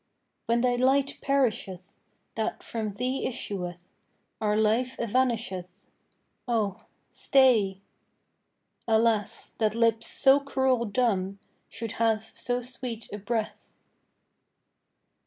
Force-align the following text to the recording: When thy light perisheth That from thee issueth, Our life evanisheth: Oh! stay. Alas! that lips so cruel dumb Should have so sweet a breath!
When 0.47 0.61
thy 0.61 0.77
light 0.77 1.19
perisheth 1.21 1.93
That 2.33 2.63
from 2.63 2.95
thee 2.95 3.23
issueth, 3.27 3.87
Our 4.41 4.57
life 4.57 4.95
evanisheth: 4.97 5.67
Oh! 6.47 6.85
stay. 7.11 7.81
Alas! 8.87 9.51
that 9.59 9.75
lips 9.75 10.07
so 10.07 10.39
cruel 10.39 10.85
dumb 10.85 11.37
Should 11.69 11.91
have 12.01 12.31
so 12.33 12.61
sweet 12.61 13.09
a 13.13 13.19
breath! 13.19 13.75